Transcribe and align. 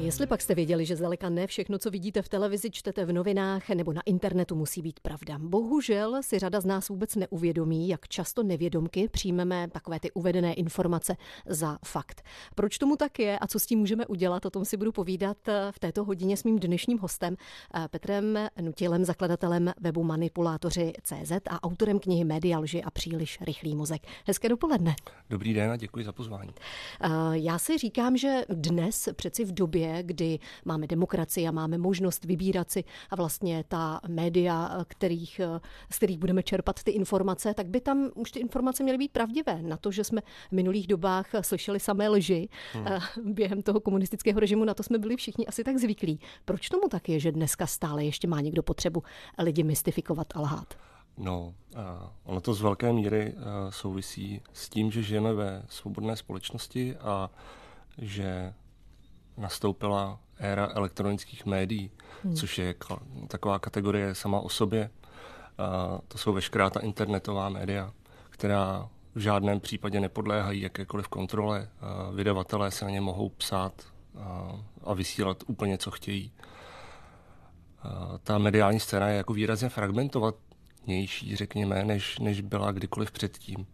Jestli 0.00 0.26
pak 0.26 0.42
jste 0.42 0.54
věděli, 0.54 0.86
že 0.86 0.96
zdaleka 0.96 1.28
ne 1.28 1.46
všechno, 1.46 1.78
co 1.78 1.90
vidíte 1.90 2.22
v 2.22 2.28
televizi, 2.28 2.70
čtete 2.70 3.04
v 3.04 3.12
novinách 3.12 3.68
nebo 3.68 3.92
na 3.92 4.02
internetu, 4.06 4.54
musí 4.54 4.82
být 4.82 5.00
pravda. 5.00 5.38
Bohužel 5.38 6.22
si 6.22 6.38
řada 6.38 6.60
z 6.60 6.64
nás 6.64 6.88
vůbec 6.88 7.16
neuvědomí, 7.16 7.88
jak 7.88 8.08
často 8.08 8.42
nevědomky 8.42 9.08
přijmeme 9.08 9.68
takové 9.68 10.00
ty 10.00 10.10
uvedené 10.10 10.54
informace 10.54 11.16
za 11.46 11.78
fakt. 11.84 12.22
Proč 12.54 12.78
tomu 12.78 12.96
tak 12.96 13.18
je 13.18 13.38
a 13.38 13.46
co 13.46 13.58
s 13.58 13.66
tím 13.66 13.78
můžeme 13.78 14.06
udělat, 14.06 14.46
o 14.46 14.50
tom 14.50 14.64
si 14.64 14.76
budu 14.76 14.92
povídat 14.92 15.36
v 15.70 15.78
této 15.78 16.04
hodině 16.04 16.36
s 16.36 16.44
mým 16.44 16.58
dnešním 16.58 16.98
hostem 16.98 17.36
Petrem 17.90 18.38
Nutilem, 18.60 19.04
zakladatelem 19.04 19.72
webu 19.80 20.04
Manipulátoři 20.04 20.92
CZ 21.02 21.32
a 21.50 21.62
autorem 21.62 21.98
knihy 21.98 22.24
Média 22.24 22.58
lži 22.58 22.82
a 22.82 22.90
příliš 22.90 23.38
rychlý 23.40 23.76
mozek. 23.76 24.02
Hezké 24.26 24.48
dopoledne. 24.48 24.94
Dobrý 25.30 25.54
den 25.54 25.70
a 25.70 25.76
děkuji 25.76 26.04
za 26.04 26.12
pozvání. 26.12 26.50
Já 27.32 27.58
si 27.58 27.78
říkám, 27.78 28.16
že 28.16 28.44
dnes 28.48 29.08
přeci 29.16 29.44
v 29.44 29.52
době, 29.52 29.89
kdy 30.02 30.38
máme 30.64 30.86
demokracii 30.86 31.48
a 31.48 31.50
máme 31.50 31.78
možnost 31.78 32.24
vybírat 32.24 32.70
si 32.70 32.84
a 33.10 33.16
vlastně 33.16 33.64
ta 33.68 34.00
média, 34.08 34.84
kterých, 34.88 35.40
z 35.90 35.96
kterých 35.96 36.18
budeme 36.18 36.42
čerpat 36.42 36.82
ty 36.82 36.90
informace, 36.90 37.54
tak 37.54 37.66
by 37.66 37.80
tam 37.80 38.10
už 38.14 38.30
ty 38.30 38.40
informace 38.40 38.82
měly 38.82 38.98
být 38.98 39.12
pravdivé. 39.12 39.62
Na 39.62 39.76
to, 39.76 39.90
že 39.90 40.04
jsme 40.04 40.20
v 40.48 40.52
minulých 40.52 40.86
dobách 40.86 41.26
slyšeli 41.40 41.80
samé 41.80 42.08
lži 42.08 42.48
hmm. 42.72 42.86
Eh, 42.86 43.00
během 43.24 43.62
toho 43.62 43.80
komunistického 43.80 44.40
režimu, 44.40 44.64
na 44.64 44.74
to 44.74 44.82
jsme 44.82 44.98
byli 44.98 45.16
všichni 45.16 45.46
asi 45.46 45.64
tak 45.64 45.78
zvyklí. 45.78 46.20
Proč 46.44 46.68
tomu 46.68 46.88
tak 46.88 47.08
je, 47.08 47.20
že 47.20 47.32
dneska 47.32 47.66
stále 47.66 48.04
ještě 48.04 48.28
má 48.28 48.40
někdo 48.40 48.62
potřebu 48.62 49.02
lidi 49.38 49.62
mystifikovat 49.62 50.26
a 50.34 50.40
lhát? 50.40 50.74
No, 51.18 51.54
ono 52.24 52.40
to 52.40 52.54
z 52.54 52.60
velké 52.60 52.92
míry 52.92 53.32
uh, 53.32 53.42
souvisí 53.70 54.40
s 54.52 54.68
tím, 54.68 54.90
že 54.90 55.02
žijeme 55.02 55.32
ve 55.32 55.62
svobodné 55.68 56.16
společnosti 56.16 56.96
a 56.96 57.30
že 57.98 58.54
nastoupila 59.40 60.18
éra 60.38 60.68
elektronických 60.74 61.46
médií, 61.46 61.90
hmm. 62.24 62.36
což 62.36 62.58
je 62.58 62.74
taková 63.28 63.58
kategorie 63.58 64.14
sama 64.14 64.40
o 64.40 64.48
sobě. 64.48 64.90
A 65.58 65.98
to 66.08 66.18
jsou 66.18 66.32
veškerá 66.32 66.70
ta 66.70 66.80
internetová 66.80 67.48
média, 67.48 67.92
která 68.30 68.88
v 69.14 69.20
žádném 69.20 69.60
případě 69.60 70.00
nepodléhají 70.00 70.60
jakékoliv 70.60 71.08
kontrole. 71.08 71.68
A 71.80 72.10
vydavatelé 72.10 72.70
se 72.70 72.84
na 72.84 72.90
ně 72.90 73.00
mohou 73.00 73.28
psát 73.28 73.72
a, 74.18 74.52
a 74.84 74.94
vysílat 74.94 75.42
úplně, 75.46 75.78
co 75.78 75.90
chtějí. 75.90 76.32
A 77.82 78.18
ta 78.22 78.38
mediální 78.38 78.80
scéna 78.80 79.08
je 79.08 79.16
jako 79.16 79.32
výrazně 79.32 79.68
fragmentovanější, 79.68 81.36
řekněme, 81.36 81.84
než, 81.84 82.18
než 82.18 82.40
byla 82.40 82.72
kdykoliv 82.72 83.10
předtím. 83.10 83.66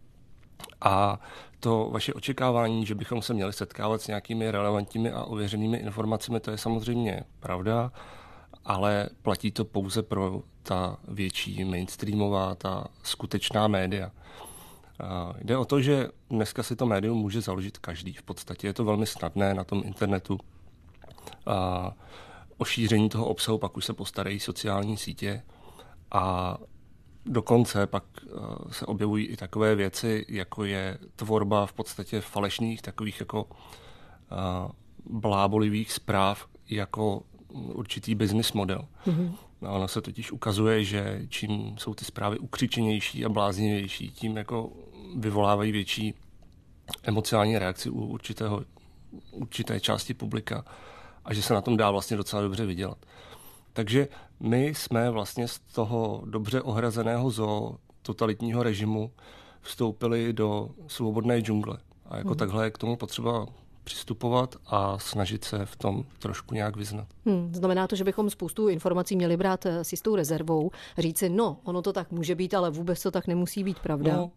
A 0.81 1.19
to 1.59 1.89
vaše 1.91 2.13
očekávání, 2.13 2.85
že 2.85 2.95
bychom 2.95 3.21
se 3.21 3.33
měli 3.33 3.53
setkávat 3.53 4.01
s 4.01 4.07
nějakými 4.07 4.51
relevantními 4.51 5.11
a 5.11 5.23
ověřenými 5.23 5.77
informacemi, 5.77 6.39
to 6.39 6.51
je 6.51 6.57
samozřejmě 6.57 7.23
pravda, 7.39 7.91
ale 8.65 9.09
platí 9.21 9.51
to 9.51 9.65
pouze 9.65 10.03
pro 10.03 10.41
ta 10.63 10.97
větší 11.07 11.63
mainstreamová, 11.63 12.55
ta 12.55 12.87
skutečná 13.03 13.67
média. 13.67 14.11
Jde 15.41 15.57
o 15.57 15.65
to, 15.65 15.81
že 15.81 16.07
dneska 16.29 16.63
si 16.63 16.75
to 16.75 16.85
médium 16.85 17.17
může 17.17 17.41
založit 17.41 17.77
každý. 17.77 18.13
V 18.13 18.23
podstatě 18.23 18.67
je 18.67 18.73
to 18.73 18.85
velmi 18.85 19.05
snadné 19.05 19.53
na 19.53 19.63
tom 19.63 19.81
internetu. 19.85 20.39
A 21.45 21.91
o 22.57 22.65
šíření 22.65 23.09
toho 23.09 23.25
obsahu 23.25 23.57
pak 23.57 23.77
už 23.77 23.85
se 23.85 23.93
postarají 23.93 24.39
sociální 24.39 24.97
sítě 24.97 25.43
a 26.11 26.57
Dokonce 27.27 27.87
pak 27.87 28.03
eh, 28.17 28.29
se 28.71 28.85
objevují 28.85 29.25
i 29.25 29.37
takové 29.37 29.75
věci, 29.75 30.25
jako 30.29 30.63
je 30.63 30.97
tvorba 31.15 31.65
v 31.65 31.73
podstatě 31.73 32.21
falešných 32.21 32.81
takových 32.81 33.19
jako 33.19 33.43
uh, 33.43 34.71
blábolivých 35.05 35.91
zpráv 35.91 36.47
jako 36.69 37.23
určitý 37.49 38.15
business 38.15 38.53
model. 38.53 38.87
Mm-hmm. 39.05 39.35
A 39.61 39.71
ono 39.71 39.87
se 39.87 40.01
totiž 40.01 40.31
ukazuje, 40.31 40.83
že 40.83 41.21
čím 41.29 41.77
jsou 41.77 41.93
ty 41.93 42.05
zprávy 42.05 42.39
ukřičenější 42.39 43.25
a 43.25 43.29
bláznivější, 43.29 44.11
tím 44.11 44.37
jako 44.37 44.71
vyvolávají 45.15 45.71
větší 45.71 46.13
emocionální 47.03 47.57
reakci 47.57 47.89
u 47.89 48.05
určitého, 48.05 48.63
určité 49.31 49.79
části 49.79 50.13
publika 50.13 50.65
a 51.25 51.33
že 51.33 51.41
se 51.41 51.53
na 51.53 51.61
tom 51.61 51.77
dá 51.77 51.91
vlastně 51.91 52.17
docela 52.17 52.41
dobře 52.41 52.65
vydělat. 52.65 52.97
Takže 53.77 54.07
my 54.39 54.67
jsme 54.67 55.09
vlastně 55.09 55.47
z 55.47 55.59
toho 55.59 56.23
dobře 56.25 56.61
ohrazeného 56.61 57.29
zoo 57.29 57.75
totalitního 58.01 58.63
režimu 58.63 59.11
vstoupili 59.61 60.33
do 60.33 60.69
svobodné 60.87 61.39
džungle. 61.39 61.77
A 62.05 62.17
jako 62.17 62.29
hmm. 62.29 62.37
takhle 62.37 62.65
je 62.65 62.71
k 62.71 62.77
tomu 62.77 62.95
potřeba 62.95 63.45
přistupovat 63.83 64.55
a 64.67 64.99
snažit 64.99 65.43
se 65.43 65.65
v 65.65 65.75
tom 65.75 66.03
trošku 66.19 66.55
nějak 66.55 66.77
vyznat. 66.77 67.07
Hmm, 67.25 67.53
znamená 67.55 67.87
to, 67.87 67.95
že 67.95 68.03
bychom 68.03 68.29
spoustu 68.29 68.67
informací 68.67 69.15
měli 69.15 69.37
brát 69.37 69.65
eh, 69.65 69.83
s 69.83 69.91
jistou 69.91 70.15
rezervou, 70.15 70.71
říci, 70.97 71.29
no, 71.29 71.57
ono 71.63 71.81
to 71.81 71.93
tak 71.93 72.11
může 72.11 72.35
být, 72.35 72.53
ale 72.53 72.69
vůbec 72.69 73.03
to 73.03 73.11
tak 73.11 73.27
nemusí 73.27 73.63
být, 73.63 73.79
pravda? 73.79 74.15
No, 74.15 74.25
uh, 74.25 74.31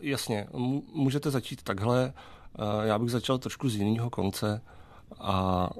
jasně, 0.00 0.46
můžete 0.94 1.30
začít 1.30 1.62
takhle. 1.62 2.12
Uh, 2.58 2.84
já 2.84 2.98
bych 2.98 3.10
začal 3.10 3.38
trošku 3.38 3.68
z 3.68 3.76
jiného 3.76 4.10
konce 4.10 4.62
a 5.18 5.70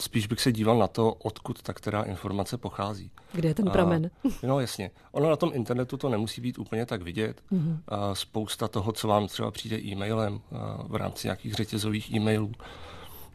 spíš 0.00 0.26
bych 0.26 0.40
se 0.40 0.52
díval 0.52 0.78
na 0.78 0.88
to, 0.88 1.12
odkud 1.12 1.62
ta 1.62 1.72
která 1.72 2.02
informace 2.02 2.58
pochází. 2.58 3.10
Kde 3.32 3.48
je 3.48 3.54
ten 3.54 3.70
pramen? 3.70 4.10
A, 4.24 4.28
no 4.42 4.60
jasně. 4.60 4.90
Ono 5.12 5.30
na 5.30 5.36
tom 5.36 5.50
internetu 5.54 5.96
to 5.96 6.08
nemusí 6.08 6.40
být 6.40 6.58
úplně 6.58 6.86
tak 6.86 7.02
vidět. 7.02 7.42
Mm-hmm. 7.52 7.78
A 7.88 8.14
spousta 8.14 8.68
toho, 8.68 8.92
co 8.92 9.08
vám 9.08 9.26
třeba 9.26 9.50
přijde 9.50 9.78
e-mailem 9.80 10.40
v 10.88 10.94
rámci 10.94 11.26
nějakých 11.26 11.54
řetězových 11.54 12.12
e-mailů, 12.12 12.52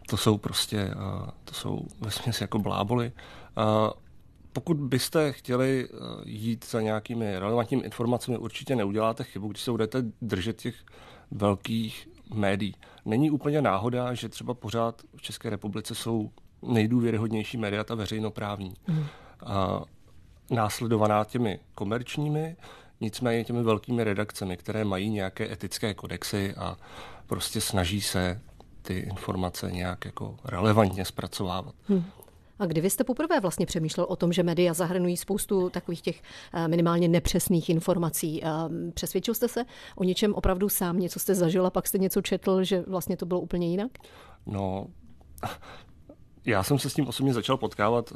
to 0.09 0.18
jsou 0.18 0.38
prostě, 0.38 0.92
to 1.46 1.53
jsou 1.53 1.88
vesměs 2.00 2.42
jako 2.42 2.59
bláboli. 2.59 3.12
A 3.56 3.94
pokud 4.53 4.78
byste 4.78 5.31
chtěli 5.31 5.90
jít 6.25 6.66
za 6.69 6.81
nějakými 6.81 7.40
relevantními 7.40 7.84
informacemi, 7.84 8.38
určitě 8.38 8.75
neuděláte 8.75 9.24
chybu, 9.24 9.48
když 9.48 9.64
se 9.64 9.72
budete 9.72 10.03
držet 10.22 10.62
těch 10.62 10.75
velkých 11.31 12.09
médií. 12.34 12.75
Není 13.06 13.31
úplně 13.31 13.62
náhoda, 13.62 14.14
že 14.14 14.30
třeba 14.30 14.53
pořád 14.53 15.02
v 15.16 15.22
České 15.22 15.50
republice 15.50 15.96
jsou 15.96 16.31
nejdůvěryhodnější 16.62 17.58
média, 17.58 17.84
ta 17.84 17.96
veřejnoprávní. 17.96 18.74
Mm. 18.88 19.06
A 19.46 19.81
následovaná 20.52 21.24
těmi 21.24 21.59
komerčními, 21.75 22.56
nicméně 23.02 23.44
těmi 23.44 23.64
velkými 23.64 24.03
redakcemi, 24.03 24.58
které 24.58 24.86
mají 24.86 25.09
nějaké 25.09 25.52
etické 25.52 25.94
kodexy 25.94 26.53
a 26.58 26.78
prostě 27.28 27.62
snaží 27.62 28.02
se 28.02 28.42
ty 28.81 28.98
informace 28.98 29.72
nějak 29.72 30.06
jako 30.06 30.36
relevantně 30.46 31.06
zpracovávat. 31.06 31.75
Hmm. 31.88 32.03
A 32.59 32.66
kdy 32.66 32.81
vy 32.81 32.90
jste 32.90 33.03
poprvé 33.03 33.40
vlastně 33.40 33.66
přemýšlel 33.66 34.06
o 34.09 34.16
tom, 34.16 34.34
že 34.34 34.44
média 34.44 34.74
zahrnují 34.74 35.18
spoustu 35.18 35.69
takových 35.69 36.02
těch 36.02 36.22
eh, 36.53 36.68
minimálně 36.68 37.08
nepřesných 37.08 37.69
informací? 37.69 38.44
Eh, 38.44 38.48
přesvědčil 38.92 39.34
jste 39.34 39.48
se 39.48 39.66
o 39.96 40.03
něčem 40.03 40.34
opravdu 40.34 40.69
sám, 40.69 41.00
něco 41.00 41.19
jste 41.19 41.36
zažil 41.36 41.66
a 41.66 41.69
pak 41.69 41.88
jste 41.88 41.98
něco 41.98 42.22
četl, 42.22 42.64
že 42.64 42.84
vlastně 42.88 43.18
to 43.18 43.25
bylo 43.25 43.40
úplně 43.40 43.68
jinak? 43.68 43.92
No, 44.46 44.88
já 46.45 46.63
jsem 46.63 46.79
se 46.79 46.89
s 46.89 46.94
tím 46.94 47.07
osobně 47.07 47.33
začal 47.33 47.57
potkávat 47.57 48.13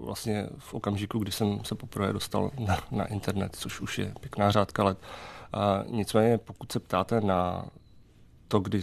vlastně 0.00 0.48
v 0.58 0.74
okamžiku, 0.74 1.18
kdy 1.18 1.32
jsem 1.32 1.64
se 1.64 1.74
poprvé 1.74 2.12
dostal 2.12 2.50
na, 2.58 2.78
na 2.90 3.06
internet, 3.06 3.56
což 3.56 3.80
už 3.80 3.98
je 3.98 4.12
pěkná 4.20 4.50
řádka 4.50 4.84
let. 4.84 4.98
Uh, 5.54 5.92
nicméně, 5.94 6.38
pokud 6.38 6.72
se 6.72 6.80
ptáte 6.80 7.20
na 7.20 7.64
to, 8.48 8.60
kdy, 8.60 8.80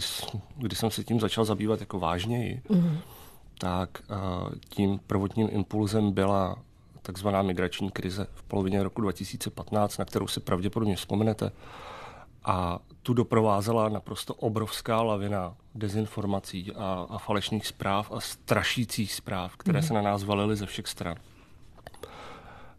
kdy 0.56 0.76
jsem 0.76 0.90
se 0.90 1.04
tím 1.04 1.20
začal 1.20 1.44
zabývat 1.44 1.80
jako 1.80 1.98
vážněji, 1.98 2.62
mm-hmm. 2.70 2.98
tak 3.58 4.02
tím 4.68 5.00
prvotním 5.06 5.48
impulzem 5.52 6.12
byla 6.12 6.56
takzvaná 7.02 7.42
migrační 7.42 7.90
krize 7.90 8.26
v 8.34 8.42
polovině 8.42 8.82
roku 8.82 9.00
2015, 9.00 9.98
na 9.98 10.04
kterou 10.04 10.28
si 10.28 10.40
pravděpodobně 10.40 10.96
vzpomenete. 10.96 11.52
A 12.44 12.78
tu 13.02 13.14
doprovázela 13.14 13.88
naprosto 13.88 14.34
obrovská 14.34 15.02
lavina 15.02 15.56
dezinformací 15.74 16.72
a, 16.72 17.06
a 17.10 17.18
falešných 17.18 17.66
zpráv 17.66 18.12
a 18.12 18.20
strašících 18.20 19.14
zpráv, 19.14 19.56
které 19.56 19.78
mm. 19.78 19.86
se 19.86 19.94
na 19.94 20.02
nás 20.02 20.24
valily 20.24 20.56
ze 20.56 20.66
všech 20.66 20.86
stran. 20.86 21.16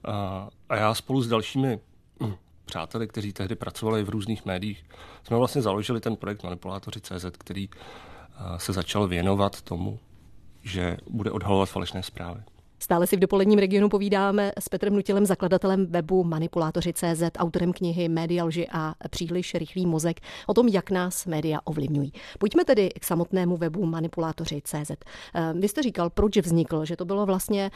A, 0.06 0.48
a 0.70 0.76
já 0.76 0.94
spolu 0.94 1.22
s 1.22 1.28
dalšími 1.28 1.80
hm, 2.24 2.34
přáteli, 2.66 3.08
kteří 3.08 3.34
tehdy 3.34 3.56
pracovali 3.56 4.04
v 4.04 4.10
různých 4.10 4.46
médiích, 4.46 4.86
jsme 5.24 5.38
vlastně 5.38 5.62
založili 5.62 6.00
ten 6.00 6.16
projekt 6.16 6.44
Manipulátoři 6.44 7.02
CZ, 7.02 7.26
který 7.38 7.70
se 8.58 8.74
začal 8.74 9.08
věnovat 9.08 9.62
tomu, 9.62 10.00
že 10.64 10.98
bude 11.10 11.32
odhalovat 11.32 11.70
falešné 11.70 12.04
zprávy. 12.04 12.44
Stále 12.82 13.08
si 13.08 13.16
v 13.16 13.20
dopoledním 13.20 13.60
regionu 13.60 13.90
povídáme 13.90 14.52
s 14.60 14.70
Petrem 14.70 14.96
Nutilem, 14.96 15.26
zakladatelem 15.26 15.86
webu 15.86 16.24
Manipulátoři.cz, 16.24 17.24
autorem 17.38 17.74
knihy 17.74 18.10
Média 18.10 18.44
lži 18.44 18.68
a 18.72 18.96
příliš 19.10 19.56
rychlý 19.56 19.86
mozek 19.86 20.20
o 20.48 20.54
tom, 20.54 20.68
jak 20.68 20.92
nás 20.92 21.26
média 21.26 21.60
ovlivňují. 21.64 22.14
Pojďme 22.40 22.66
tedy 22.66 22.90
k 22.90 23.04
samotnému 23.06 23.58
webu 23.58 23.86
Manipulátoři.cz. 23.86 24.92
Eh, 24.92 25.54
vy 25.60 25.68
jste 25.68 25.84
říkal, 25.84 26.10
proč 26.10 26.38
vznikl, 26.38 26.86
že 26.86 26.96
to 26.96 27.06
bylo 27.06 27.26
vlastně 27.26 27.72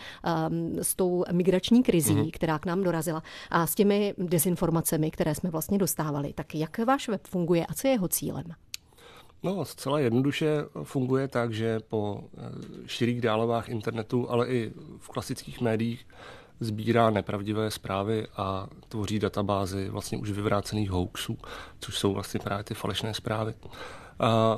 um, 0.50 0.76
s 0.82 0.96
tou 0.96 1.24
migrační 1.32 1.84
krizí, 1.84 2.16
mm-hmm. 2.16 2.32
která 2.34 2.60
k 2.60 2.66
nám 2.66 2.84
dorazila 2.84 3.24
a 3.50 3.68
s 3.68 3.76
těmi 3.76 4.14
dezinformacemi, 4.18 5.12
které 5.12 5.36
jsme 5.36 5.50
vlastně 5.50 5.78
dostávali. 5.78 6.34
Tak 6.34 6.56
jak 6.56 6.78
váš 6.78 7.08
web 7.08 7.28
funguje 7.28 7.66
a 7.66 7.74
co 7.74 7.88
je 7.88 7.92
jeho 7.92 8.08
cílem? 8.08 8.46
No, 9.46 9.66
zcela 9.66 10.00
jednoduše 10.00 10.66
funguje 10.84 11.28
tak, 11.28 11.54
že 11.54 11.80
po 11.80 12.24
eh, 12.24 12.50
širých 12.88 13.22
dálovách 13.22 13.70
internetu, 13.70 14.32
ale 14.32 14.48
i 14.48 14.74
v 14.98 15.10
klasických 15.10 15.62
médiích 15.62 16.08
sbírá 16.60 17.10
nepravdivé 17.10 17.72
zprávy 17.72 18.28
a 18.38 18.68
tvoří 18.90 19.20
databázy 19.20 19.90
vlastně 19.90 20.18
už 20.18 20.32
vyvrácených 20.32 20.92
hoaxů, 20.92 21.38
což 21.80 21.98
jsou 21.98 22.14
vlastně 22.14 22.40
právě 22.40 22.64
ty 22.64 22.74
falešné 22.74 23.14
zprávy. 23.14 23.54
A 24.20 24.58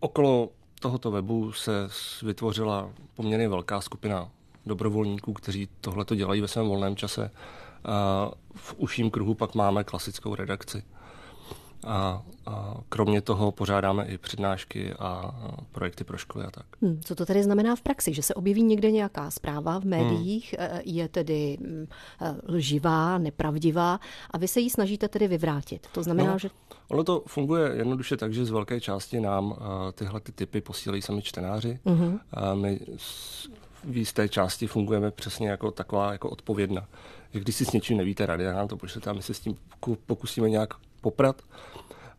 okolo 0.00 0.48
tohoto 0.80 1.10
webu 1.10 1.52
se 1.52 1.88
vytvořila 2.22 2.90
poměrně 3.14 3.48
velká 3.48 3.80
skupina 3.80 4.30
dobrovolníků, 4.66 5.32
kteří 5.32 5.68
tohle 5.80 6.04
to 6.04 6.14
dělají 6.14 6.40
ve 6.40 6.48
svém 6.48 6.68
volném 6.68 6.96
čase. 6.96 7.30
A 7.84 8.30
v 8.54 8.74
užším 8.76 9.10
kruhu 9.10 9.34
pak 9.34 9.54
máme 9.54 9.84
klasickou 9.84 10.34
redakci. 10.34 10.82
A, 11.86 12.22
a 12.46 12.76
kromě 12.88 13.20
toho 13.20 13.52
pořádáme 13.52 14.06
i 14.06 14.18
přednášky 14.18 14.92
a 14.92 15.34
projekty 15.72 16.04
pro 16.04 16.16
školy 16.16 16.44
a 16.44 16.50
tak. 16.50 16.66
Hmm, 16.82 17.00
co 17.04 17.14
to 17.14 17.26
tedy 17.26 17.42
znamená 17.42 17.76
v 17.76 17.80
praxi? 17.80 18.14
Že 18.14 18.22
se 18.22 18.34
objeví 18.34 18.62
někde 18.62 18.90
nějaká 18.90 19.30
zpráva 19.30 19.80
v 19.80 19.84
médiích, 19.84 20.54
hmm. 20.58 20.80
je 20.84 21.08
tedy 21.08 21.58
mm, 21.60 21.86
eh, 22.20 22.34
lživá, 22.48 23.18
nepravdivá 23.18 24.00
a 24.30 24.38
vy 24.38 24.48
se 24.48 24.60
ji 24.60 24.70
snažíte 24.70 25.08
tedy 25.08 25.28
vyvrátit. 25.28 25.86
To 25.92 26.02
znamená, 26.02 26.32
no, 26.32 26.38
že... 26.38 26.50
Ono 26.88 27.04
to 27.04 27.22
funguje 27.26 27.70
jednoduše 27.74 28.16
tak, 28.16 28.32
že 28.32 28.44
z 28.44 28.50
velké 28.50 28.80
části 28.80 29.20
nám 29.20 29.56
tyhle 29.94 30.20
ty 30.20 30.32
typy 30.32 30.60
posílají 30.60 31.02
sami 31.02 31.22
čtenáři. 31.22 31.78
Hmm. 31.84 32.18
A 32.32 32.54
my 32.54 32.80
v 33.84 33.96
jisté 33.96 34.28
části 34.28 34.66
fungujeme 34.66 35.10
přesně 35.10 35.48
jako 35.48 35.70
taková 35.70 36.12
jako 36.12 36.30
odpovědna. 36.30 36.88
Že 37.34 37.40
když 37.40 37.56
si 37.56 37.64
s 37.64 37.72
něčím 37.72 37.96
nevíte 37.96 38.26
rady, 38.26 38.44
nám 38.44 38.68
to 38.68 38.76
pošlete 38.76 39.10
a 39.10 39.12
my 39.12 39.22
se 39.22 39.34
s 39.34 39.40
tím 39.40 39.56
pokusíme 40.06 40.50
nějak 40.50 40.74
poprat. 41.00 41.42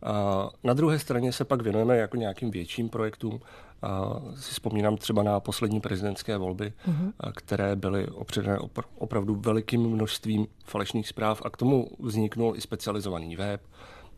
A 0.02 0.48
na 0.64 0.74
druhé 0.74 0.98
straně 0.98 1.32
se 1.32 1.44
pak 1.44 1.62
věnujeme 1.62 1.96
jako 1.96 2.16
nějakým 2.16 2.50
větším 2.50 2.88
projektům. 2.88 3.40
A 3.82 4.20
si 4.36 4.50
vzpomínám 4.52 4.96
třeba 4.96 5.22
na 5.22 5.40
poslední 5.40 5.80
prezidentské 5.80 6.36
volby, 6.36 6.72
uh-huh. 6.88 7.12
které 7.36 7.76
byly 7.76 8.06
opředené 8.06 8.58
opr- 8.58 8.84
opravdu 8.98 9.34
velikým 9.34 9.80
množstvím 9.80 10.46
falešných 10.64 11.08
zpráv 11.08 11.42
a 11.44 11.50
k 11.50 11.56
tomu 11.56 11.88
vzniknul 11.98 12.56
i 12.56 12.60
specializovaný 12.60 13.36
web, 13.36 13.60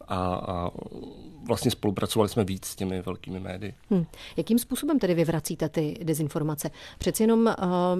a, 0.09 0.35
a 0.35 0.70
vlastně 1.47 1.70
spolupracovali 1.70 2.29
jsme 2.29 2.44
víc 2.44 2.67
s 2.67 2.76
těmi 2.76 3.03
velkými 3.03 3.41
médii. 3.41 3.75
Hmm. 3.91 4.06
Jakým 4.37 4.59
způsobem 4.59 4.99
tedy 4.99 5.14
vyvracíte 5.14 5.69
ty 5.69 5.99
dezinformace? 6.03 6.70
Přeci 6.99 7.23
jenom 7.23 7.41
uh, 7.41 7.55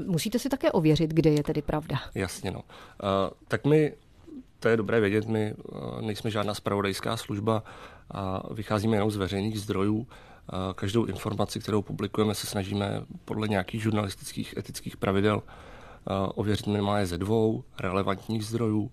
musíte 0.07 0.39
si 0.39 0.49
také 0.49 0.73
ověřit, 0.73 1.11
kde 1.11 1.31
je 1.31 1.43
tedy 1.43 1.63
pravda. 1.63 1.97
Jasně, 2.15 2.51
no. 2.51 2.59
Uh, 2.59 2.65
tak 3.49 3.65
my 3.65 3.93
to 4.63 4.69
je 4.69 4.77
dobré 4.77 5.01
vědět, 5.01 5.29
my 5.29 5.55
uh, 5.55 6.01
nejsme 6.01 6.31
žádná 6.31 6.55
spravodajská 6.55 7.17
služba 7.17 7.63
a 8.11 8.43
vycházíme 8.55 8.97
jenom 8.97 9.11
z 9.11 9.17
veřejných 9.17 9.61
zdrojů. 9.61 9.97
Uh, 9.97 10.07
každou 10.75 11.05
informaci, 11.05 11.61
kterou 11.61 11.83
publikujeme, 11.83 12.35
se 12.35 12.47
snažíme 12.47 13.03
podle 13.25 13.49
nějakých 13.49 13.83
žurnalistických 13.83 14.57
etických 14.57 14.97
pravidel 14.97 15.37
uh, 15.37 15.43
ověřit 16.35 16.67
minimálně 16.67 17.07
ze 17.07 17.19
dvou 17.19 17.65
relevantních 17.81 18.45
zdrojů 18.45 18.91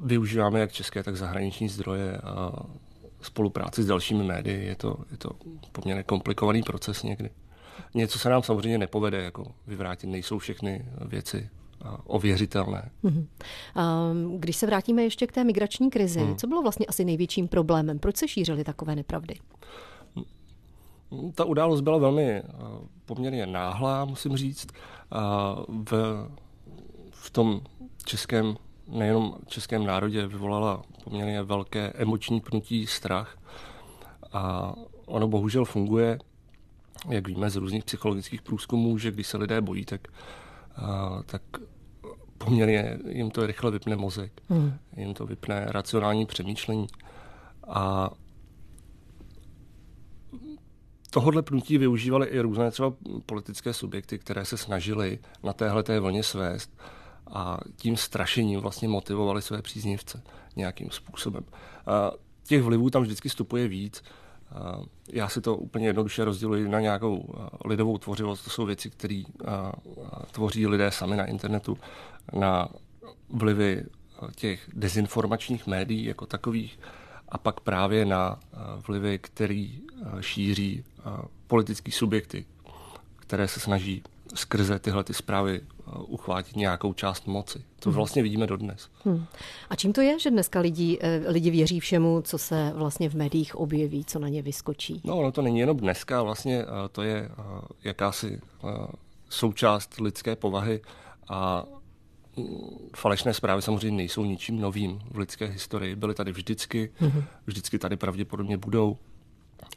využíváme 0.00 0.60
jak 0.60 0.72
české, 0.72 1.02
tak 1.02 1.16
zahraniční 1.16 1.68
zdroje 1.68 2.16
a 2.16 2.52
spolupráci 3.20 3.82
s 3.82 3.86
dalšími 3.86 4.24
médii. 4.24 4.66
Je 4.66 4.74
to, 4.74 4.96
je 5.10 5.16
to 5.16 5.30
poměrně 5.72 6.02
komplikovaný 6.02 6.62
proces 6.62 7.02
někdy. 7.02 7.30
Něco 7.94 8.18
se 8.18 8.28
nám 8.30 8.42
samozřejmě 8.42 8.78
nepovede 8.78 9.22
jako 9.22 9.46
vyvrátit, 9.66 10.10
nejsou 10.10 10.38
všechny 10.38 10.86
věci 11.00 11.50
ověřitelné. 12.04 12.90
Mm-hmm. 13.04 13.26
Když 14.38 14.56
se 14.56 14.66
vrátíme 14.66 15.02
ještě 15.02 15.26
k 15.26 15.32
té 15.32 15.44
migrační 15.44 15.90
krizi, 15.90 16.20
mm. 16.20 16.36
co 16.36 16.46
bylo 16.46 16.62
vlastně 16.62 16.86
asi 16.86 17.04
největším 17.04 17.48
problémem? 17.48 17.98
Proč 17.98 18.16
se 18.16 18.28
šířily 18.28 18.64
takové 18.64 18.96
nepravdy? 18.96 19.34
Ta 21.34 21.44
událost 21.44 21.80
byla 21.80 21.98
velmi 21.98 22.42
poměrně 23.04 23.46
náhlá, 23.46 24.04
musím 24.04 24.36
říct. 24.36 24.66
V, 25.68 25.92
v 27.10 27.30
tom 27.30 27.60
českém 28.04 28.56
nejenom 28.88 29.36
českém 29.46 29.86
národě 29.86 30.26
vyvolala 30.26 30.82
poměrně 31.04 31.42
velké 31.42 31.92
emoční 31.94 32.40
pnutí 32.40 32.86
strach 32.86 33.38
a 34.32 34.74
ono 35.06 35.28
bohužel 35.28 35.64
funguje, 35.64 36.18
jak 37.08 37.28
víme 37.28 37.50
z 37.50 37.56
různých 37.56 37.84
psychologických 37.84 38.42
průzkumů, 38.42 38.98
že 38.98 39.10
když 39.10 39.26
se 39.26 39.36
lidé 39.36 39.60
bojí, 39.60 39.84
tak, 39.84 40.08
tak 41.26 41.42
poměrně 42.38 42.98
jim 43.08 43.30
to 43.30 43.46
rychle 43.46 43.70
vypne 43.70 43.96
mozek, 43.96 44.32
hmm. 44.48 44.74
jim 44.96 45.14
to 45.14 45.26
vypne 45.26 45.66
racionální 45.68 46.26
přemýšlení. 46.26 46.86
A 47.68 48.10
tohodle 51.10 51.42
pnutí 51.42 51.78
využívaly 51.78 52.26
i 52.26 52.40
různé 52.40 52.70
třeba 52.70 52.92
politické 53.26 53.72
subjekty, 53.72 54.18
které 54.18 54.44
se 54.44 54.56
snažily 54.56 55.18
na 55.42 55.52
téhle 55.52 55.82
té 55.82 56.00
vlně 56.00 56.22
svést 56.22 56.76
a 57.26 57.58
tím 57.76 57.96
strašením 57.96 58.60
vlastně 58.60 58.88
motivovali 58.88 59.42
své 59.42 59.62
příznivce 59.62 60.22
nějakým 60.56 60.90
způsobem. 60.90 61.44
A 61.86 62.10
těch 62.44 62.62
vlivů 62.62 62.90
tam 62.90 63.02
vždycky 63.02 63.28
vstupuje 63.28 63.68
víc. 63.68 64.02
Já 65.12 65.28
si 65.28 65.40
to 65.40 65.56
úplně 65.56 65.86
jednoduše 65.86 66.24
rozděluji 66.24 66.68
na 66.68 66.80
nějakou 66.80 67.34
lidovou 67.64 67.98
tvořivost. 67.98 68.44
To 68.44 68.50
jsou 68.50 68.66
věci, 68.66 68.90
které 68.90 69.22
tvoří 70.30 70.66
lidé 70.66 70.90
sami 70.90 71.16
na 71.16 71.24
internetu, 71.24 71.78
na 72.32 72.68
vlivy 73.28 73.84
těch 74.34 74.70
dezinformačních 74.74 75.66
médií 75.66 76.04
jako 76.04 76.26
takových 76.26 76.78
a 77.28 77.38
pak 77.38 77.60
právě 77.60 78.04
na 78.04 78.40
vlivy, 78.88 79.18
který 79.18 79.80
šíří 80.20 80.84
politický 81.46 81.92
subjekty, 81.92 82.44
které 83.16 83.48
se 83.48 83.60
snaží 83.60 84.02
skrze 84.34 84.78
tyhle 84.78 85.04
ty 85.04 85.14
zprávy 85.14 85.60
uchvátit 86.06 86.56
nějakou 86.56 86.92
část 86.92 87.26
moci. 87.26 87.64
To 87.80 87.90
hmm. 87.90 87.96
vlastně 87.96 88.22
vidíme 88.22 88.46
dodnes. 88.46 88.88
Hmm. 89.04 89.26
A 89.70 89.76
čím 89.76 89.92
to 89.92 90.00
je, 90.00 90.18
že 90.18 90.30
dneska 90.30 90.60
lidi, 90.60 90.98
eh, 91.00 91.22
lidi 91.26 91.50
věří 91.50 91.80
všemu, 91.80 92.22
co 92.22 92.38
se 92.38 92.72
vlastně 92.74 93.08
v 93.08 93.14
médiích 93.14 93.56
objeví, 93.56 94.04
co 94.04 94.18
na 94.18 94.28
ně 94.28 94.42
vyskočí? 94.42 95.00
No, 95.04 95.22
no 95.22 95.32
to 95.32 95.42
není 95.42 95.58
jenom 95.58 95.76
dneska, 95.76 96.22
vlastně 96.22 96.64
uh, 96.64 96.70
to 96.92 97.02
je 97.02 97.28
jakási 97.84 98.40
součást 99.28 100.00
lidské 100.00 100.36
povahy 100.36 100.80
a 101.28 101.64
mm, 102.36 102.46
falešné 102.96 103.34
zprávy 103.34 103.62
samozřejmě 103.62 103.96
nejsou 103.96 104.24
ničím 104.24 104.60
novým 104.60 104.98
v 105.10 105.18
lidské 105.18 105.46
historii. 105.46 105.96
Byly 105.96 106.14
tady 106.14 106.32
vždycky, 106.32 106.92
hmm 106.96 107.24
vždycky 107.46 107.78
tady 107.78 107.96
pravděpodobně 107.96 108.56
budou. 108.56 108.96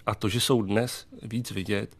A 0.06 0.16
to, 0.16 0.30
že 0.30 0.40
jsou 0.40 0.62
dnes 0.62 1.08
víc 1.22 1.52
vidět, 1.52 1.96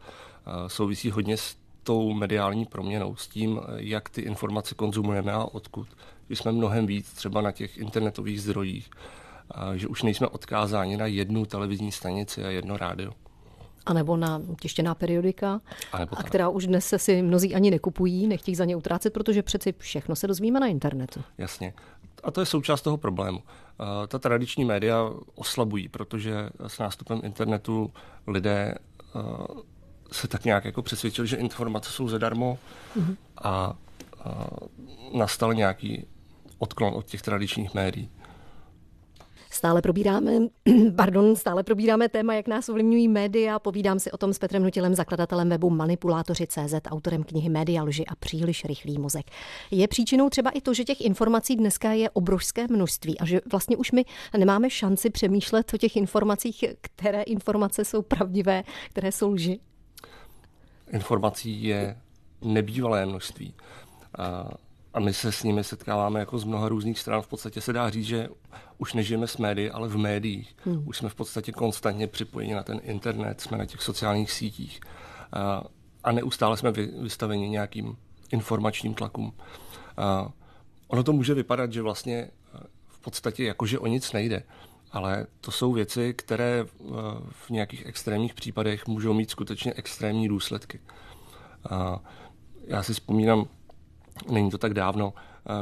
souvisí 0.66 1.10
hodně 1.10 1.36
s 1.36 1.56
tou 1.82 2.12
mediální 2.12 2.66
proměnou, 2.66 3.16
s 3.16 3.28
tím, 3.28 3.60
jak 3.76 4.08
ty 4.08 4.20
informace 4.20 4.74
konzumujeme 4.74 5.32
a 5.32 5.44
odkud. 5.44 5.88
Že 6.30 6.36
jsme 6.36 6.52
mnohem 6.52 6.86
víc 6.86 7.12
třeba 7.12 7.40
na 7.40 7.52
těch 7.52 7.78
internetových 7.78 8.42
zdrojích, 8.42 8.90
že 9.74 9.88
už 9.88 10.02
nejsme 10.02 10.26
odkázáni 10.26 10.96
na 10.96 11.06
jednu 11.06 11.46
televizní 11.46 11.92
stanici 11.92 12.44
a 12.44 12.48
jedno 12.48 12.76
rádio. 12.76 13.12
A 13.86 13.92
nebo 13.92 14.16
na 14.16 14.42
tištěná 14.60 14.94
periodika, 14.94 15.60
a, 15.92 15.96
a 15.96 16.22
která 16.22 16.48
už 16.48 16.66
dnes 16.66 16.86
se 16.86 16.98
si 16.98 17.22
mnozí 17.22 17.54
ani 17.54 17.70
nekupují, 17.70 18.26
nechtějí 18.26 18.54
za 18.54 18.64
ně 18.64 18.76
utrácet, 18.76 19.12
protože 19.12 19.42
přeci 19.42 19.74
všechno 19.78 20.16
se 20.16 20.26
dozvíme 20.26 20.60
na 20.60 20.66
internetu. 20.66 21.20
Jasně. 21.38 21.74
A 22.22 22.30
to 22.30 22.40
je 22.40 22.46
součást 22.46 22.82
toho 22.82 22.96
problému. 22.96 23.42
Ta 24.08 24.18
tradiční 24.18 24.64
média 24.64 25.10
oslabují, 25.34 25.88
protože 25.88 26.50
s 26.66 26.78
nástupem 26.78 27.20
internetu 27.24 27.92
lidé 28.26 28.74
se 30.12 30.28
tak 30.28 30.44
nějak 30.44 30.64
jako 30.64 30.82
přesvědčil, 30.82 31.26
že 31.26 31.36
informace 31.36 31.90
jsou 31.90 32.08
zadarmo 32.08 32.58
mm-hmm. 32.98 33.16
a, 33.42 33.76
a 34.24 34.46
nastal 35.14 35.54
nějaký 35.54 36.06
odklon 36.58 36.94
od 36.94 37.06
těch 37.06 37.22
tradičních 37.22 37.74
médií. 37.74 38.10
Stále 39.52 39.82
probíráme, 39.82 40.32
pardon, 40.96 41.36
stále 41.36 41.62
probíráme 41.62 42.08
téma, 42.08 42.34
jak 42.34 42.48
nás 42.48 42.68
ovlivňují 42.68 43.08
média. 43.08 43.58
Povídám 43.58 43.98
si 43.98 44.10
o 44.10 44.16
tom 44.16 44.32
s 44.32 44.38
Petrem 44.38 44.62
Nutilem, 44.62 44.94
zakladatelem 44.94 45.48
webu 45.48 45.70
Manipulátoři.cz, 45.70 46.74
autorem 46.88 47.24
knihy 47.24 47.48
Média 47.48 47.82
lži 47.82 48.06
a 48.06 48.16
příliš 48.16 48.64
rychlý 48.64 48.98
mozek. 48.98 49.26
Je 49.70 49.88
příčinou 49.88 50.30
třeba 50.30 50.50
i 50.50 50.60
to, 50.60 50.74
že 50.74 50.84
těch 50.84 51.00
informací 51.00 51.56
dneska 51.56 51.92
je 51.92 52.10
obrovské 52.10 52.66
množství 52.70 53.18
a 53.18 53.24
že 53.24 53.40
vlastně 53.50 53.76
už 53.76 53.92
my 53.92 54.04
nemáme 54.38 54.70
šanci 54.70 55.10
přemýšlet 55.10 55.74
o 55.74 55.78
těch 55.78 55.96
informacích, 55.96 56.64
které 56.80 57.22
informace 57.22 57.84
jsou 57.84 58.02
pravdivé, 58.02 58.62
které 58.90 59.12
jsou 59.12 59.30
lži? 59.32 59.60
Informací 60.92 61.64
je 61.64 61.96
nebývalé 62.42 63.06
množství. 63.06 63.54
A, 64.18 64.48
a 64.94 65.00
my 65.00 65.12
se 65.12 65.32
s 65.32 65.42
nimi 65.42 65.64
setkáváme 65.64 66.20
jako 66.20 66.38
z 66.38 66.44
mnoha 66.44 66.68
různých 66.68 66.98
stran. 66.98 67.22
V 67.22 67.28
podstatě 67.28 67.60
se 67.60 67.72
dá 67.72 67.90
říct, 67.90 68.06
že 68.06 68.28
už 68.78 68.94
nežijeme 68.94 69.26
s 69.26 69.36
médií, 69.36 69.70
ale 69.70 69.88
v 69.88 69.96
médiích. 69.96 70.56
Hmm. 70.64 70.88
Už 70.88 70.96
jsme 70.96 71.08
v 71.08 71.14
podstatě 71.14 71.52
konstantně 71.52 72.06
připojeni 72.06 72.54
na 72.54 72.62
ten 72.62 72.80
internet, 72.82 73.40
jsme 73.40 73.58
na 73.58 73.66
těch 73.66 73.82
sociálních 73.82 74.32
sítích 74.32 74.80
a, 75.32 75.64
a 76.04 76.12
neustále 76.12 76.56
jsme 76.56 76.70
vy, 76.72 76.86
vystaveni 76.86 77.48
nějakým 77.48 77.96
informačním 78.32 78.94
tlakům. 78.94 79.32
A 79.96 80.32
ono 80.88 81.02
to 81.02 81.12
může 81.12 81.34
vypadat, 81.34 81.72
že 81.72 81.82
vlastně 81.82 82.30
v 82.88 83.00
podstatě 83.00 83.44
jakože 83.44 83.78
o 83.78 83.86
nic 83.86 84.12
nejde, 84.12 84.42
ale 84.92 85.26
to 85.40 85.50
jsou 85.50 85.72
věci, 85.72 86.14
které 86.14 86.66
v 87.30 87.50
nějakých 87.50 87.86
extrémních 87.86 88.34
případech 88.34 88.86
můžou 88.86 89.12
mít 89.12 89.30
skutečně 89.30 89.72
extrémní 89.76 90.28
důsledky. 90.28 90.80
Já 92.66 92.82
si 92.82 92.92
vzpomínám, 92.92 93.46
není 94.30 94.50
to 94.50 94.58
tak 94.58 94.74
dávno, 94.74 95.12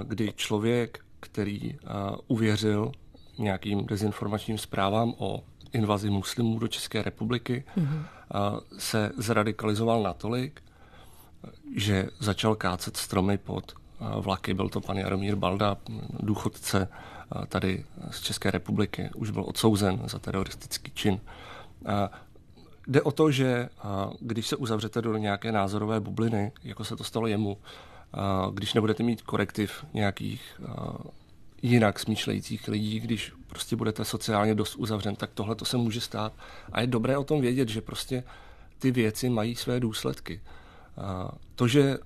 kdy 0.04 0.32
člověk, 0.36 1.04
který 1.20 1.78
uvěřil 2.26 2.92
nějakým 3.38 3.86
dezinformačním 3.86 4.58
zprávám 4.58 5.14
o 5.18 5.44
invazi 5.72 6.10
muslimů 6.10 6.58
do 6.58 6.68
České 6.68 7.02
republiky, 7.02 7.64
mm-hmm. 7.76 8.04
se 8.78 9.12
zradikalizoval 9.16 10.02
natolik, 10.02 10.62
že 11.76 12.08
začal 12.18 12.54
kácet 12.54 12.96
stromy 12.96 13.38
pod 13.38 13.72
vlaky. 14.20 14.54
Byl 14.54 14.68
to 14.68 14.80
pan 14.80 14.96
Jaromír 14.96 15.36
Balda, 15.36 15.76
důchodce 16.20 16.88
tady 17.48 17.84
z 18.10 18.20
České 18.20 18.50
republiky. 18.50 19.10
Už 19.14 19.30
byl 19.30 19.44
odsouzen 19.46 20.00
za 20.04 20.18
teroristický 20.18 20.92
čin. 20.94 21.20
Jde 22.86 23.02
o 23.02 23.10
to, 23.10 23.30
že 23.30 23.68
když 24.20 24.46
se 24.46 24.56
uzavřete 24.56 25.02
do 25.02 25.16
nějaké 25.16 25.52
názorové 25.52 26.00
bubliny, 26.00 26.52
jako 26.64 26.84
se 26.84 26.96
to 26.96 27.04
stalo 27.04 27.26
jemu, 27.26 27.58
když 28.52 28.74
nebudete 28.74 29.02
mít 29.02 29.22
korektiv 29.22 29.84
nějakých 29.94 30.60
jinak 31.62 31.98
smýšlejících 31.98 32.68
lidí, 32.68 33.00
když 33.00 33.32
prostě 33.46 33.76
budete 33.76 34.04
sociálně 34.04 34.54
dost 34.54 34.76
uzavřen, 34.76 35.16
tak 35.16 35.30
tohle 35.34 35.54
to 35.54 35.64
se 35.64 35.76
může 35.76 36.00
stát. 36.00 36.32
A 36.72 36.80
je 36.80 36.86
dobré 36.86 37.18
o 37.18 37.24
tom 37.24 37.40
vědět, 37.40 37.68
že 37.68 37.80
prostě 37.80 38.24
ty 38.78 38.90
věci 38.90 39.28
mají 39.28 39.56
své 39.56 39.80
důsledky. 39.80 40.40
To, 41.54 41.68
že 41.68 41.98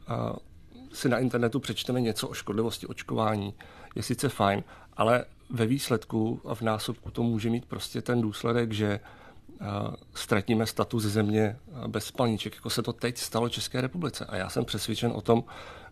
si 0.93 1.09
na 1.09 1.19
internetu 1.19 1.61
přečteme 1.61 2.01
něco 2.01 2.29
o 2.29 2.35
škodlivosti 2.35 2.87
očkování, 2.87 3.55
je 3.95 4.03
sice 4.03 4.29
fajn, 4.29 4.65
ale 4.97 5.25
ve 5.51 5.67
výsledku 5.67 6.41
a 6.45 6.55
v 6.55 6.63
násobku 6.63 7.11
to 7.11 7.23
může 7.23 7.51
mít 7.51 7.65
prostě 7.65 8.03
ten 8.03 8.21
důsledek, 8.21 8.73
že 8.73 9.01
ztratíme 10.15 10.67
status 10.67 11.03
země 11.03 11.57
bez 11.87 12.05
spalníček, 12.05 12.55
jako 12.55 12.71
se 12.71 12.83
to 12.83 12.93
teď 12.93 13.19
stalo 13.19 13.49
České 13.49 13.81
republice. 13.81 14.27
A 14.27 14.37
já 14.37 14.49
jsem 14.49 14.65
přesvědčen 14.65 15.13
o 15.15 15.21
tom, 15.21 15.45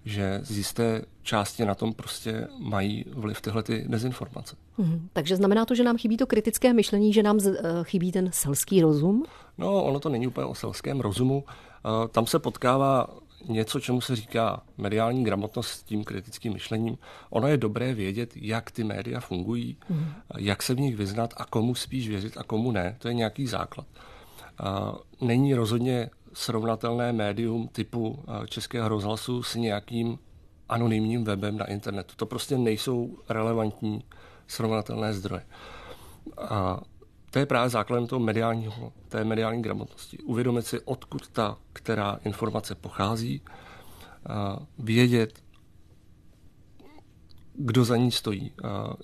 že 0.04 0.40
z 0.42 0.56
jisté 0.58 1.02
části 1.22 1.64
na 1.64 1.74
tom 1.74 1.92
prostě 1.92 2.48
mají 2.58 3.04
vliv 3.12 3.40
tyhle 3.40 3.62
ty 3.62 3.84
dezinformace. 3.88 4.56
Hmm, 4.78 5.08
takže 5.12 5.36
znamená 5.36 5.64
to, 5.64 5.74
že 5.74 5.84
nám 5.84 5.98
chybí 5.98 6.16
to 6.16 6.26
kritické 6.26 6.72
myšlení, 6.72 7.12
že 7.12 7.22
nám 7.22 7.40
z, 7.40 7.46
uh, 7.46 7.56
chybí 7.82 8.12
ten 8.12 8.30
selský 8.32 8.80
rozum? 8.80 9.24
No, 9.58 9.84
ono 9.84 10.00
to 10.00 10.08
není 10.08 10.26
úplně 10.26 10.44
o 10.44 10.54
selském 10.54 11.00
rozumu. 11.00 11.44
Uh, 11.44 12.08
tam 12.08 12.26
se 12.26 12.38
potkává 12.38 13.08
něco, 13.48 13.80
čemu 13.80 14.00
se 14.00 14.16
říká 14.16 14.62
mediální 14.78 15.24
gramotnost 15.24 15.68
s 15.68 15.82
tím 15.82 16.04
kritickým 16.04 16.52
myšlením. 16.52 16.98
Ono 17.30 17.48
je 17.48 17.56
dobré 17.56 17.94
vědět, 17.94 18.32
jak 18.36 18.70
ty 18.70 18.84
média 18.84 19.20
fungují, 19.20 19.76
mm. 19.88 20.12
jak 20.38 20.62
se 20.62 20.74
v 20.74 20.80
nich 20.80 20.96
vyznat 20.96 21.34
a 21.36 21.44
komu 21.44 21.74
spíš 21.74 22.08
věřit 22.08 22.36
a 22.36 22.42
komu 22.42 22.72
ne. 22.72 22.96
To 22.98 23.08
je 23.08 23.14
nějaký 23.14 23.46
základ. 23.46 23.86
Není 25.20 25.54
rozhodně 25.54 26.10
srovnatelné 26.32 27.12
médium 27.12 27.68
typu 27.68 28.24
Českého 28.46 28.88
rozhlasu 28.88 29.42
s 29.42 29.54
nějakým 29.54 30.18
anonymním 30.68 31.24
webem 31.24 31.58
na 31.58 31.64
internetu. 31.64 32.14
To 32.16 32.26
prostě 32.26 32.58
nejsou 32.58 33.18
relevantní 33.28 34.04
srovnatelné 34.46 35.14
zdroje. 35.14 35.42
A 36.38 36.80
to 37.30 37.38
je 37.38 37.46
právě 37.46 37.70
základem 37.70 38.06
toho 38.06 38.20
mediálního, 38.20 38.92
té 39.08 39.24
mediální 39.24 39.62
gramotnosti. 39.62 40.18
Uvědomit 40.18 40.66
si, 40.66 40.80
odkud 40.80 41.28
ta, 41.28 41.56
která 41.72 42.18
informace 42.24 42.74
pochází, 42.74 43.42
vědět, 44.78 45.42
kdo 47.54 47.84
za 47.84 47.96
ní 47.96 48.10
stojí, 48.10 48.52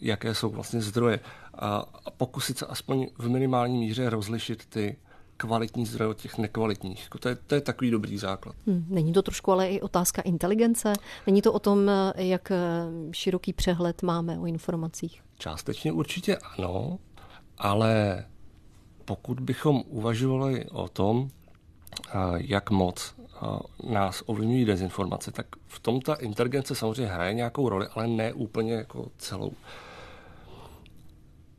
jaké 0.01 0.35
jsou 0.35 0.51
vlastně 0.51 0.81
zdroje 0.81 1.21
a 1.55 1.87
pokusit 2.17 2.59
se 2.59 2.67
aspoň 2.67 3.07
v 3.19 3.29
minimální 3.29 3.79
míře 3.79 4.11
rozlišit 4.11 4.67
ty 4.67 4.97
kvalitní 5.37 5.87
zdroje 5.87 6.09
od 6.11 6.21
těch 6.21 6.39
nekvalitních. 6.39 7.03
Jako 7.03 7.19
to, 7.19 7.29
je, 7.29 7.35
to 7.35 7.55
je 7.55 7.61
takový 7.61 7.91
dobrý 7.91 8.19
základ. 8.19 8.57
Hmm, 8.67 8.87
není 8.89 9.13
to 9.13 9.23
trošku 9.23 9.53
ale 9.53 9.69
i 9.69 9.81
otázka 9.81 10.23
inteligence? 10.23 10.93
Není 11.27 11.43
to 11.43 11.53
o 11.53 11.59
tom, 11.59 11.91
jak 12.17 12.53
široký 13.13 13.53
přehled 13.53 14.03
máme 14.03 14.39
o 14.39 14.47
informacích? 14.47 15.23
Částečně 15.39 15.93
určitě 15.93 16.37
ano, 16.37 16.99
ale 17.59 18.25
pokud 19.05 19.41
bychom 19.41 19.83
uvažovali 19.87 20.65
o 20.65 20.89
tom, 20.89 21.29
jak 22.37 22.71
moc 22.71 23.15
nás 23.91 24.23
ovlivňují 24.27 24.65
dezinformace, 24.65 25.33
tak 25.33 25.47
v 25.67 25.81
tom 25.81 26.01
ta 26.01 26.15
inteligence 26.15 26.75
samozřejmě 26.75 27.07
hraje 27.07 27.35
nějakou 27.35 27.69
roli, 27.69 27.87
ale 27.95 28.07
ne 28.07 28.33
úplně 28.33 28.73
jako 28.73 29.09
celou. 29.19 29.53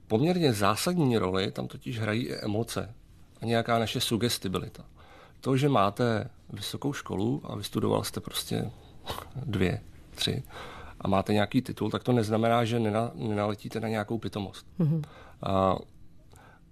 Poměrně 0.07 0.53
zásadní 0.53 1.17
roli 1.17 1.51
tam 1.51 1.67
totiž 1.67 1.99
hrají 1.99 2.27
i 2.27 2.35
emoce 2.35 2.93
a 3.41 3.45
nějaká 3.45 3.79
naše 3.79 4.01
sugestibilita. 4.01 4.85
To, 5.41 5.57
že 5.57 5.69
máte 5.69 6.29
vysokou 6.49 6.93
školu 6.93 7.41
a 7.43 7.55
vystudoval 7.55 8.03
jste 8.03 8.19
prostě 8.19 8.71
dvě, 9.35 9.81
tři 10.15 10.43
a 11.01 11.07
máte 11.07 11.33
nějaký 11.33 11.61
titul, 11.61 11.91
tak 11.91 12.03
to 12.03 12.11
neznamená, 12.11 12.65
že 12.65 12.79
nenaletíte 13.13 13.79
na 13.79 13.87
nějakou 13.87 14.17
pitomost. 14.17 14.67
Mm-hmm. 14.79 15.01
A 15.43 15.75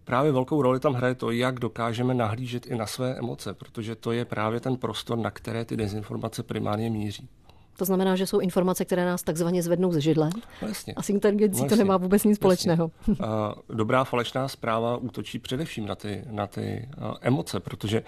právě 0.03 0.31
velkou 0.31 0.62
roli 0.62 0.79
tam 0.79 0.93
hraje 0.93 1.15
to, 1.15 1.31
jak 1.31 1.60
dokážeme 1.60 2.13
nahlížet 2.13 2.65
i 2.65 2.75
na 2.75 2.88
své 2.88 3.15
emoce, 3.15 3.53
protože 3.53 3.95
to 3.95 4.12
je 4.12 4.25
právě 4.25 4.60
ten 4.60 4.77
prostor, 4.77 5.17
na 5.17 5.31
které 5.31 5.65
ty 5.65 5.77
dezinformace 5.77 6.43
primárně 6.43 6.89
míří. 6.89 7.29
To 7.77 7.86
znamená, 7.86 8.15
že 8.15 8.27
jsou 8.27 8.39
informace, 8.39 8.86
které 8.86 9.05
nás 9.05 9.24
takzvaně 9.24 9.63
zvednou 9.63 9.91
ze 9.91 10.01
židle. 10.01 10.29
No 10.62 10.67
jasně. 10.67 10.93
A 10.93 11.01
s 11.01 11.10
inteligencí 11.10 11.62
no 11.62 11.69
to 11.69 11.75
nemá 11.75 11.98
vůbec 11.98 12.24
nic 12.24 12.36
společného. 12.36 12.91
A 13.24 13.55
dobrá 13.69 14.03
falešná 14.03 14.48
zpráva 14.48 14.98
útočí 14.98 15.39
především 15.39 15.86
na 15.86 15.95
ty, 15.95 16.24
na 16.31 16.48
ty 16.48 16.89
emoce, 17.22 17.60
protože 17.60 18.03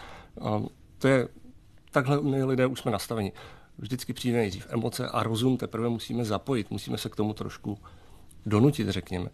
to 0.97 1.07
je, 1.07 1.27
takhle 1.91 2.21
my 2.21 2.43
lidé 2.43 2.65
už 2.65 2.79
jsme 2.79 2.91
nastaveni. 2.91 3.31
Vždycky 3.77 4.13
přijde 4.13 4.37
nejdřív 4.37 4.67
emoce 4.69 5.07
a 5.07 5.23
rozum 5.23 5.57
teprve 5.57 5.89
musíme 5.89 6.25
zapojit, 6.25 6.71
musíme 6.71 6.97
se 6.97 7.09
k 7.09 7.15
tomu 7.15 7.33
trošku 7.33 7.77
donutit, 8.47 8.89
řekněme. 8.89 9.29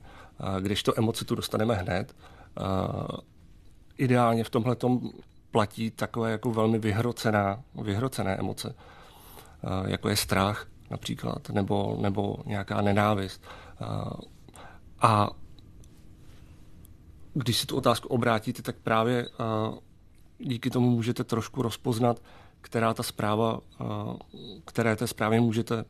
Když 0.59 0.83
to 0.83 0.97
emoci 0.97 1.25
tu 1.25 1.35
dostaneme 1.35 1.75
hned, 1.75 2.15
ideálně 3.97 4.43
v 4.43 4.49
tomhle 4.49 4.75
platí 5.51 5.91
takové 5.91 6.31
jako 6.31 6.51
velmi 6.51 6.79
vyhrocená, 6.79 7.63
vyhrocené 7.81 8.35
emoce, 8.35 8.75
jako 9.85 10.09
je 10.09 10.15
strach 10.15 10.67
například, 10.91 11.49
nebo, 11.49 11.97
nebo 12.01 12.37
nějaká 12.45 12.81
nenávist. 12.81 13.43
A 15.01 15.29
když 17.33 17.57
si 17.57 17.65
tu 17.65 17.77
otázku 17.77 18.07
obrátíte, 18.07 18.61
tak 18.61 18.75
právě 18.75 19.29
díky 20.39 20.69
tomu 20.69 20.89
můžete 20.89 21.23
trošku 21.23 21.61
rozpoznat, 21.61 22.21
která 22.61 22.93
ta 22.93 23.03
zpráva, 23.03 23.59
které 24.65 24.95
té 24.95 25.07
zprávě 25.07 25.41
můžete 25.41 25.85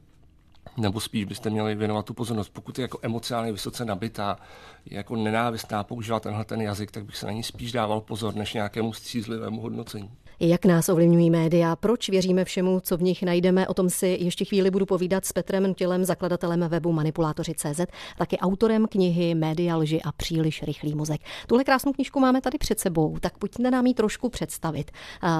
nebo 0.78 1.00
spíš 1.00 1.26
byste 1.26 1.50
měli 1.50 1.76
věnovat 1.76 2.06
tu 2.06 2.14
pozornost. 2.14 2.50
Pokud 2.50 2.80
je 2.80 2.82
jako 2.82 3.00
emocionálně 3.02 3.52
vysoce 3.52 3.86
nabitá, 3.86 4.38
je 4.86 4.98
jako 4.98 5.16
nenávistná, 5.16 5.84
používá 5.84 6.20
tenhle 6.20 6.46
ten 6.46 6.62
jazyk, 6.62 6.92
tak 6.92 7.06
bych 7.06 7.18
se 7.18 7.26
na 7.26 7.32
ní 7.32 7.44
spíš 7.44 7.72
dával 7.72 8.02
pozor, 8.02 8.36
než 8.36 8.54
nějakému 8.54 8.94
střízlivému 8.94 9.62
hodnocení. 9.62 10.12
Jak 10.40 10.66
nás 10.66 10.90
ovlivňují 10.90 11.30
média? 11.30 11.76
Proč 11.76 12.10
věříme 12.10 12.46
všemu, 12.46 12.80
co 12.80 12.98
v 12.98 13.02
nich 13.02 13.24
najdeme? 13.24 13.68
O 13.68 13.74
tom 13.74 13.90
si 13.90 14.18
ještě 14.22 14.46
chvíli 14.46 14.72
budu 14.72 14.86
povídat 14.86 15.26
s 15.26 15.34
Petrem 15.34 15.64
Nutilem, 15.64 16.06
zakladatelem 16.06 16.68
webu 16.70 16.92
Manipulátoři.cz, 16.92 17.82
taky 18.18 18.38
autorem 18.38 18.88
knihy 18.88 19.36
Média 19.36 19.76
lži 19.76 20.02
a 20.02 20.12
příliš 20.12 20.64
rychlý 20.64 20.96
mozek. 20.96 21.22
Tuhle 21.48 21.64
krásnou 21.64 21.94
knižku 21.94 22.20
máme 22.20 22.42
tady 22.42 22.58
před 22.58 22.80
sebou, 22.80 23.18
tak 23.20 23.38
pojďte 23.38 23.72
nám 23.72 23.86
ji 23.86 23.94
trošku 23.94 24.30
představit. 24.30 24.92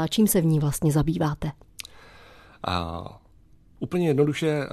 Čím 0.10 0.28
se 0.28 0.42
v 0.42 0.46
ní 0.46 0.60
vlastně 0.60 0.92
zabýváte? 0.92 1.52
A 2.68 3.04
úplně 3.80 4.08
jednoduše 4.08 4.68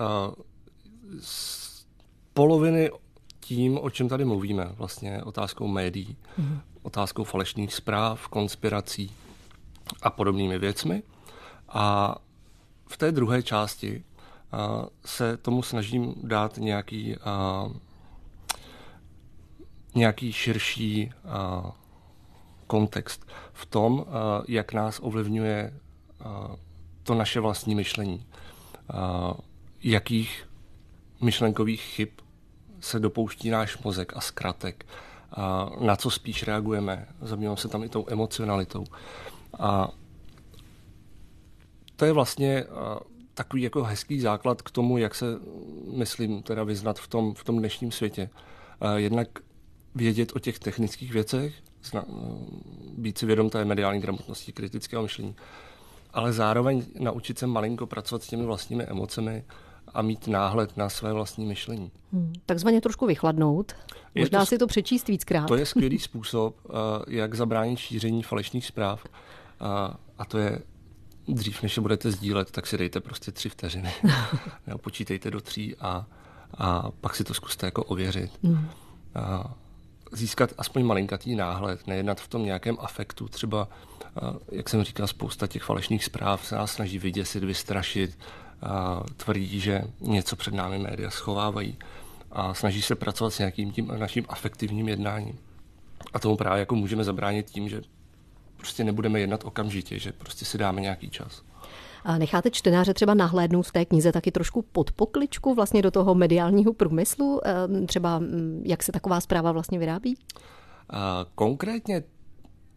z 1.20 1.86
poloviny 2.34 2.90
tím, 3.40 3.78
o 3.78 3.90
čem 3.90 4.08
tady 4.08 4.24
mluvíme, 4.24 4.68
vlastně 4.72 5.22
otázkou 5.22 5.66
médií, 5.66 6.16
mm-hmm. 6.38 6.60
otázkou 6.82 7.24
falešných 7.24 7.74
zpráv, 7.74 8.28
konspirací 8.28 9.12
a 10.02 10.10
podobnými 10.10 10.58
věcmi. 10.58 11.02
A 11.68 12.14
v 12.88 12.96
té 12.96 13.12
druhé 13.12 13.42
části 13.42 14.04
a, 14.52 14.86
se 15.04 15.36
tomu 15.36 15.62
snažím 15.62 16.14
dát 16.22 16.56
nějaký, 16.56 17.16
a, 17.16 17.66
nějaký 19.94 20.32
širší 20.32 21.10
a, 21.24 21.72
kontext 22.66 23.26
v 23.52 23.66
tom, 23.66 24.06
a, 24.08 24.42
jak 24.48 24.72
nás 24.72 25.00
ovlivňuje 25.02 25.74
a, 26.20 26.56
to 27.02 27.14
naše 27.14 27.40
vlastní 27.40 27.74
myšlení. 27.74 28.26
Jakých 29.82 30.49
myšlenkových 31.20 31.82
chyb 31.82 32.08
se 32.80 33.00
dopouští 33.00 33.50
náš 33.50 33.78
mozek 33.78 34.12
a 34.16 34.20
zkratek, 34.20 34.86
a 35.32 35.70
na 35.80 35.96
co 35.96 36.10
spíš 36.10 36.42
reagujeme. 36.42 37.08
Zabývám 37.20 37.56
se 37.56 37.68
tam 37.68 37.82
i 37.82 37.88
tou 37.88 38.06
emocionalitou. 38.08 38.84
A 39.58 39.88
to 41.96 42.04
je 42.04 42.12
vlastně 42.12 42.64
takový 43.34 43.62
jako 43.62 43.82
hezký 43.84 44.20
základ 44.20 44.62
k 44.62 44.70
tomu, 44.70 44.98
jak 44.98 45.14
se, 45.14 45.26
myslím, 45.96 46.42
teda 46.42 46.64
vyznat 46.64 46.98
v 46.98 47.08
tom, 47.08 47.34
v 47.34 47.44
tom 47.44 47.58
dnešním 47.58 47.92
světě. 47.92 48.30
Jednak 48.96 49.28
vědět 49.94 50.32
o 50.36 50.38
těch 50.38 50.58
technických 50.58 51.12
věcech, 51.12 51.54
zna, 51.82 52.04
být 52.96 53.18
si 53.18 53.26
vědom 53.26 53.50
té 53.50 53.64
mediální 53.64 54.00
gramotnosti, 54.00 54.52
kritického 54.52 55.02
myšlení, 55.02 55.36
ale 56.12 56.32
zároveň 56.32 56.82
naučit 56.98 57.38
se 57.38 57.46
malinko 57.46 57.86
pracovat 57.86 58.22
s 58.22 58.28
těmi 58.28 58.42
vlastními 58.42 58.84
emocemi 58.84 59.44
a 59.94 60.02
mít 60.02 60.28
náhled 60.28 60.76
na 60.76 60.88
své 60.88 61.12
vlastní 61.12 61.46
myšlení. 61.46 61.90
Hmm, 62.12 62.32
takzvaně 62.46 62.80
trošku 62.80 63.06
vychladnout. 63.06 63.72
Možná 64.18 64.40
to, 64.40 64.46
si 64.46 64.58
to 64.58 64.66
přečíst 64.66 65.08
víckrát. 65.08 65.48
To 65.48 65.56
je 65.56 65.66
skvělý 65.66 65.98
způsob, 65.98 66.56
jak 67.08 67.34
zabránit 67.34 67.78
šíření 67.78 68.22
falešných 68.22 68.66
zpráv. 68.66 69.04
A 70.18 70.24
to 70.24 70.38
je 70.38 70.58
dřív, 71.28 71.62
než 71.62 71.76
je 71.76 71.80
budete 71.80 72.10
sdílet, 72.10 72.50
tak 72.50 72.66
si 72.66 72.78
dejte 72.78 73.00
prostě 73.00 73.32
tři 73.32 73.48
vteřiny. 73.48 73.92
Počítejte 74.76 75.30
do 75.30 75.40
tří 75.40 75.76
a, 75.76 76.06
a 76.54 76.90
pak 77.00 77.16
si 77.16 77.24
to 77.24 77.34
zkuste 77.34 77.66
jako 77.66 77.84
ověřit. 77.84 78.30
Hmm. 78.42 78.68
A 79.14 79.54
získat 80.12 80.52
aspoň 80.58 80.84
malinkatý 80.84 81.36
náhled, 81.36 81.86
nejednat 81.86 82.20
v 82.20 82.28
tom 82.28 82.44
nějakém 82.44 82.76
afektu. 82.80 83.28
Třeba, 83.28 83.68
jak 84.52 84.68
jsem 84.68 84.82
říkal, 84.82 85.06
spousta 85.06 85.46
těch 85.46 85.62
falešných 85.62 86.04
zpráv 86.04 86.46
se 86.46 86.54
nás 86.54 86.72
snaží 86.72 86.98
vyděsit, 86.98 87.44
vystrašit, 87.44 88.18
tvrdí, 89.16 89.60
že 89.60 89.82
něco 90.00 90.36
před 90.36 90.54
námi 90.54 90.78
média 90.78 91.10
schovávají 91.10 91.76
a 92.32 92.54
snaží 92.54 92.82
se 92.82 92.94
pracovat 92.94 93.30
s 93.30 93.38
nějakým 93.38 93.72
tím 93.72 93.92
naším 93.98 94.24
afektivním 94.28 94.88
jednáním. 94.88 95.38
A 96.12 96.18
tomu 96.18 96.36
právě 96.36 96.60
jako 96.60 96.74
můžeme 96.74 97.04
zabránit 97.04 97.50
tím, 97.50 97.68
že 97.68 97.82
prostě 98.56 98.84
nebudeme 98.84 99.20
jednat 99.20 99.44
okamžitě, 99.44 99.98
že 99.98 100.12
prostě 100.12 100.44
si 100.44 100.58
dáme 100.58 100.80
nějaký 100.80 101.10
čas. 101.10 101.42
A 102.04 102.18
necháte 102.18 102.50
čtenáře 102.50 102.94
třeba 102.94 103.14
nahlédnout 103.14 103.66
v 103.66 103.72
té 103.72 103.84
knize 103.84 104.12
taky 104.12 104.32
trošku 104.32 104.62
pod 104.62 104.92
pokličku 104.92 105.54
vlastně 105.54 105.82
do 105.82 105.90
toho 105.90 106.14
mediálního 106.14 106.72
průmyslu? 106.72 107.40
Ehm, 107.44 107.86
třeba 107.86 108.18
mm, 108.18 108.62
jak 108.64 108.82
se 108.82 108.92
taková 108.92 109.20
zpráva 109.20 109.52
vlastně 109.52 109.78
vyrábí? 109.78 110.16
A 110.90 111.26
konkrétně 111.34 112.02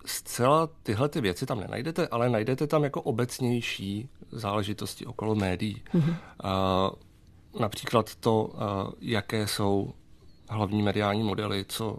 zcela 0.05 0.69
tyhle 0.83 1.09
ty 1.09 1.21
věci 1.21 1.45
tam 1.45 1.59
nenajdete, 1.59 2.07
ale 2.07 2.29
najdete 2.29 2.67
tam 2.67 2.83
jako 2.83 3.01
obecnější 3.01 4.09
záležitosti 4.31 5.05
okolo 5.05 5.35
médií. 5.35 5.81
Mm-hmm. 5.93 6.15
A 6.43 6.91
například 7.59 8.15
to, 8.15 8.53
jaké 8.99 9.47
jsou 9.47 9.93
hlavní 10.49 10.81
mediální 10.81 11.23
modely, 11.23 11.65
co 11.67 11.97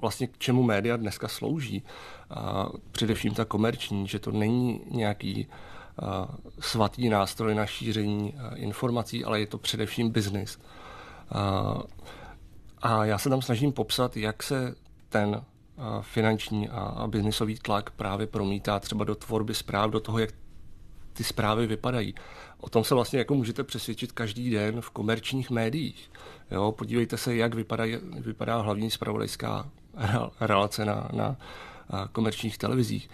vlastně 0.00 0.26
k 0.26 0.38
čemu 0.38 0.62
média 0.62 0.96
dneska 0.96 1.28
slouží. 1.28 1.82
A 2.30 2.68
především 2.92 3.34
ta 3.34 3.44
komerční, 3.44 4.06
že 4.06 4.18
to 4.18 4.30
není 4.30 4.80
nějaký 4.90 5.46
svatý 6.60 7.08
nástroj 7.08 7.54
na 7.54 7.66
šíření 7.66 8.34
informací, 8.54 9.24
ale 9.24 9.40
je 9.40 9.46
to 9.46 9.58
především 9.58 10.10
biznis. 10.10 10.58
A 12.82 13.04
já 13.04 13.18
se 13.18 13.28
tam 13.28 13.42
snažím 13.42 13.72
popsat, 13.72 14.16
jak 14.16 14.42
se 14.42 14.74
ten 15.08 15.42
finanční 16.00 16.68
a 16.68 17.06
biznisový 17.06 17.54
tlak 17.54 17.90
právě 17.90 18.26
promítá 18.26 18.80
třeba 18.80 19.04
do 19.04 19.14
tvorby 19.14 19.54
zpráv, 19.54 19.90
do 19.90 20.00
toho, 20.00 20.18
jak 20.18 20.30
ty 21.12 21.24
zprávy 21.24 21.66
vypadají. 21.66 22.14
O 22.60 22.68
tom 22.68 22.84
se 22.84 22.94
vlastně 22.94 23.18
jako 23.18 23.34
můžete 23.34 23.64
přesvědčit 23.64 24.12
každý 24.12 24.50
den 24.50 24.80
v 24.80 24.90
komerčních 24.90 25.50
médiích. 25.50 26.10
Jo, 26.50 26.72
podívejte 26.72 27.16
se, 27.16 27.36
jak 27.36 27.54
vypadá, 27.54 27.84
vypadá 28.20 28.60
hlavní 28.60 28.90
zpravodajská 28.90 29.70
relace 30.40 30.84
na, 30.84 31.08
na 31.12 31.36
komerčních 32.12 32.58
televizích. 32.58 33.10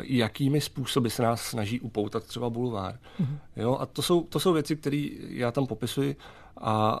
Jakými 0.00 0.60
způsoby 0.60 1.08
se 1.08 1.22
nás 1.22 1.42
snaží 1.42 1.80
upoutat 1.80 2.24
třeba 2.24 2.50
bulvár. 2.50 2.98
Mm-hmm. 3.20 3.38
Jo, 3.56 3.76
a 3.80 3.86
to 3.86 4.02
jsou, 4.02 4.22
to 4.22 4.40
jsou 4.40 4.52
věci, 4.52 4.76
které 4.76 5.08
já 5.28 5.52
tam 5.52 5.66
popisuji 5.66 6.16
a 6.60 7.00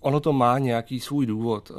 ono 0.00 0.20
to 0.20 0.32
má 0.32 0.58
nějaký 0.58 1.00
svůj 1.00 1.26
důvod 1.26 1.72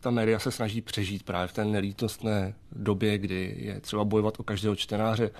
ta 0.00 0.10
média 0.10 0.38
se 0.38 0.50
snaží 0.50 0.80
přežít 0.80 1.22
právě 1.22 1.48
v 1.48 1.52
té 1.52 1.64
nelítostné 1.64 2.54
době, 2.72 3.18
kdy 3.18 3.54
je 3.58 3.80
třeba 3.80 4.04
bojovat 4.04 4.40
o 4.40 4.42
každého 4.42 4.76
čtenáře 4.76 5.30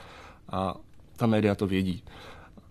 a 0.48 0.74
ta 1.16 1.26
média 1.26 1.54
to 1.54 1.66
vědí. 1.66 2.04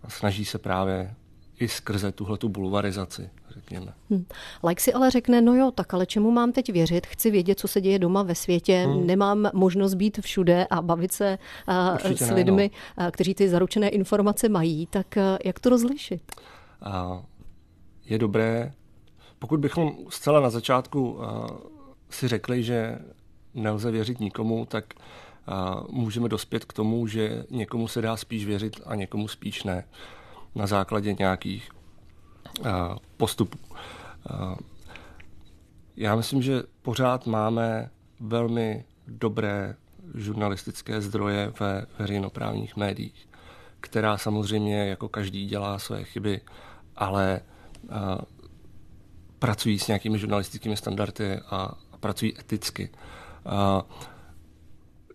A 0.03 0.09
snaží 0.09 0.45
se 0.45 0.57
právě 0.57 1.15
i 1.59 1.67
skrze 1.67 2.11
tuhle 2.11 2.37
tu 2.37 2.49
bulvarizaci, 2.49 3.29
řekněme. 3.49 3.93
Hmm. 4.09 4.25
Like 4.63 4.81
si 4.81 4.93
ale 4.93 5.11
řekne, 5.11 5.41
no 5.41 5.55
jo, 5.55 5.71
tak 5.71 5.93
ale 5.93 6.05
čemu 6.05 6.31
mám 6.31 6.51
teď 6.51 6.71
věřit? 6.71 7.07
Chci 7.07 7.31
vědět, 7.31 7.59
co 7.59 7.67
se 7.67 7.81
děje 7.81 7.99
doma 7.99 8.23
ve 8.23 8.35
světě, 8.35 8.83
hmm. 8.87 9.07
nemám 9.07 9.49
možnost 9.53 9.93
být 9.93 10.19
všude 10.21 10.67
a 10.69 10.81
bavit 10.81 11.11
se 11.11 11.37
uh, 11.67 12.15
s 12.15 12.31
lidmi, 12.31 12.71
ne, 12.97 13.05
no. 13.05 13.11
kteří 13.11 13.33
ty 13.35 13.49
zaručené 13.49 13.89
informace 13.89 14.49
mají, 14.49 14.87
tak 14.87 15.07
uh, 15.17 15.23
jak 15.45 15.59
to 15.59 15.69
rozlišit? 15.69 16.21
Uh, 16.87 17.19
je 18.05 18.17
dobré, 18.17 18.73
pokud 19.39 19.59
bychom 19.59 19.91
zcela 20.09 20.39
na 20.39 20.49
začátku 20.49 21.11
uh, 21.11 21.25
si 22.09 22.27
řekli, 22.27 22.63
že 22.63 22.99
nelze 23.53 23.91
věřit 23.91 24.19
nikomu, 24.19 24.65
tak 24.65 24.93
můžeme 25.89 26.29
dospět 26.29 26.65
k 26.65 26.73
tomu, 26.73 27.07
že 27.07 27.43
někomu 27.49 27.87
se 27.87 28.01
dá 28.01 28.17
spíš 28.17 28.45
věřit 28.45 28.81
a 28.85 28.95
někomu 28.95 29.27
spíš 29.27 29.63
ne. 29.63 29.83
Na 30.55 30.67
základě 30.67 31.13
nějakých 31.19 31.69
postupů. 33.17 33.57
Já 35.97 36.15
myslím, 36.15 36.41
že 36.41 36.63
pořád 36.81 37.27
máme 37.27 37.89
velmi 38.19 38.85
dobré 39.07 39.75
žurnalistické 40.15 41.01
zdroje 41.01 41.53
ve 41.59 41.85
veřejnoprávních 41.99 42.75
médiích, 42.75 43.29
která 43.79 44.17
samozřejmě 44.17 44.87
jako 44.87 45.09
každý 45.09 45.45
dělá 45.45 45.79
své 45.79 46.03
chyby, 46.03 46.41
ale 46.95 47.41
pracují 49.39 49.79
s 49.79 49.87
nějakými 49.87 50.19
žurnalistickými 50.19 50.77
standardy 50.77 51.37
a, 51.37 51.77
pracují 51.99 52.39
eticky. 52.39 52.89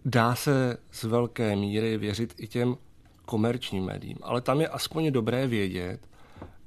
Dá 0.05 0.35
se 0.35 0.77
z 0.90 1.05
velké 1.05 1.57
míry 1.57 1.99
věřit 1.99 2.35
i 2.38 2.49
těm 2.49 2.77
komerčním 3.25 3.85
médiím, 3.85 4.16
ale 4.23 4.40
tam 4.40 4.61
je 4.61 4.68
aspoň 4.68 5.12
dobré 5.12 5.47
vědět, 5.47 6.09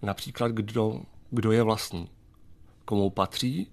například 0.01 0.51
kdo, 0.51 1.01
kdo 1.29 1.51
je 1.51 1.63
vlastní, 1.63 2.09
komu 2.85 3.09
patří 3.09 3.71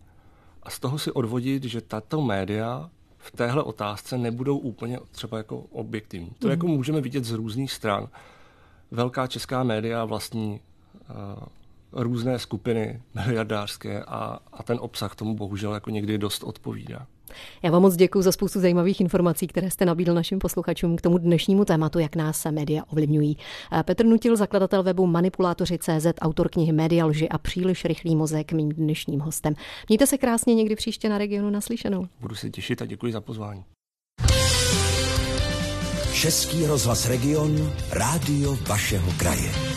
a 0.63 0.71
z 0.71 0.81
toho 0.81 0.99
si 0.99 1.13
odvodit, 1.13 1.65
že 1.65 1.81
tato 1.81 2.23
média 2.23 2.91
v 3.19 3.31
téhle 3.31 3.63
otázce 3.63 4.19
nebudou 4.19 4.59
úplně 4.59 4.99
třeba 5.11 5.39
jako 5.39 5.59
objektivní. 5.59 6.31
To 6.39 6.47
mm. 6.47 6.51
jako 6.51 6.67
můžeme 6.67 7.01
vidět 7.01 7.25
z 7.25 7.33
různých 7.33 7.73
stran. 7.73 8.09
Velká 8.91 9.27
česká 9.27 9.63
média 9.63 10.05
vlastní 10.05 10.61
uh, 11.11 11.45
různé 11.95 12.39
skupiny 12.39 13.01
miliardářské 13.15 14.03
a, 14.03 14.39
a 14.53 14.63
ten 14.63 14.79
obsah 14.81 15.15
tomu 15.15 15.35
bohužel 15.35 15.75
jako 15.75 15.91
někdy 15.91 16.19
dost 16.19 16.43
odpovídá. 16.45 17.07
Já 17.63 17.71
vám 17.71 17.83
moc 17.83 17.97
děkuji 17.97 18.23
za 18.23 18.33
spoustu 18.33 18.61
zajímavých 18.61 19.01
informací, 19.01 19.47
které 19.47 19.71
jste 19.71 19.85
nabídl 19.85 20.15
našim 20.15 20.39
posluchačům 20.39 20.97
k 20.97 21.01
tomu 21.01 21.19
dnešnímu 21.19 21.65
tématu, 21.65 21.99
jak 21.99 22.17
nás 22.17 22.41
se 22.41 22.51
média 22.51 22.83
ovlivňují. 22.93 23.37
Petr 23.85 24.05
Nutil, 24.05 24.37
zakladatel 24.37 24.83
webu 24.83 25.07
Manipulátoři.cz, 25.07 26.07
autor 26.21 26.49
knihy 26.49 26.73
Média 26.73 27.07
lži 27.07 27.29
a 27.29 27.39
příliš 27.39 27.85
rychlý 27.85 28.17
mozek, 28.17 28.53
mým 28.53 28.69
dnešním 28.69 29.21
hostem. 29.21 29.55
Mějte 29.89 30.07
se 30.07 30.19
krásně 30.19 30.55
někdy 30.55 30.77
příště 30.77 31.09
na 31.09 31.19
regionu 31.19 31.51
naslyšenou. 31.51 32.07
Budu 32.21 32.35
se 32.35 32.51
těšit 32.51 32.83
a 32.83 32.87
děkuji 32.87 33.13
za 33.13 33.21
pozvání. 33.21 33.65
Český 36.13 36.67
rozhlas 36.67 37.09
Region, 37.09 37.73
rádio 37.91 38.59
vašeho 38.69 39.13
kraje. 39.19 39.74